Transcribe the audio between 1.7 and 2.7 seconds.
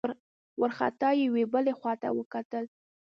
خواته وکتل.